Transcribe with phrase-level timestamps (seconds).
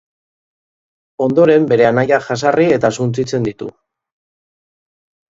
[1.25, 3.69] Ondoren, bere anaiak jazarri eta suntsitzen ditu.